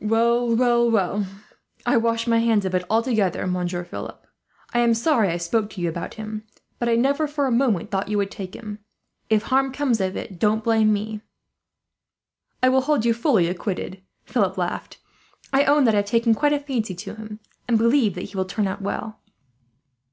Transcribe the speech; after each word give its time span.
"Well, 0.00 0.56
well, 0.56 0.90
well, 0.90 1.24
I 1.86 1.96
wash 1.98 2.26
my 2.26 2.38
hands 2.40 2.64
of 2.64 2.74
it 2.74 2.82
altogether, 2.90 3.46
Monsieur 3.46 3.84
Philip. 3.84 4.26
I 4.72 4.80
am 4.80 4.92
sorry 4.92 5.28
I 5.28 5.36
spoke 5.36 5.70
to 5.70 5.80
you 5.80 5.88
about 5.88 6.14
him, 6.14 6.42
but 6.80 6.88
I 6.88 6.96
never 6.96 7.28
for 7.28 7.46
a 7.46 7.52
moment 7.52 7.92
thought 7.92 8.08
you 8.08 8.18
would 8.18 8.32
take 8.32 8.56
him. 8.56 8.80
If 9.30 9.44
harm 9.44 9.70
comes 9.70 10.00
of 10.00 10.16
it, 10.16 10.40
don't 10.40 10.64
blame 10.64 10.92
me." 10.92 11.20
"I 12.60 12.70
will 12.70 12.80
hold 12.80 13.04
you 13.04 13.14
fully 13.14 13.46
acquitted," 13.46 14.02
Philip 14.24 14.58
laughed. 14.58 14.98
"I 15.52 15.62
own 15.62 15.84
that 15.84 15.94
I 15.94 15.98
have 15.98 16.06
taken 16.06 16.34
quite 16.34 16.52
a 16.52 16.58
fancy 16.58 16.96
to 16.96 17.14
him, 17.14 17.38
and 17.68 17.78
believe 17.78 18.16
that 18.16 18.22
he 18.22 18.36
will 18.36 18.46
turn 18.46 18.66
out 18.66 18.82
well." 18.82 19.20